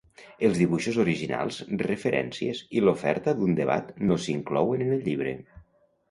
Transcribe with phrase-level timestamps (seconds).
[0.47, 5.35] Els dibuixos originals, referències i l'oferta d'un debat no s'inclouen en el llibre.